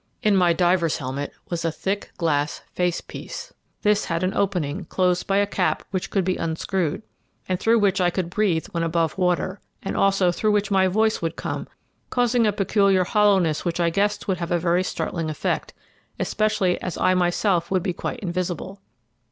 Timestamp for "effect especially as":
15.29-16.97